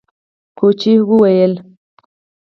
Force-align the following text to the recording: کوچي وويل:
کوچي 0.57 0.93
وويل: 1.09 1.53